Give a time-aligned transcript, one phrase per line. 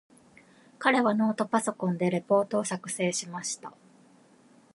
[0.79, 3.71] 彼はノートパソコンでレポートを作成しました。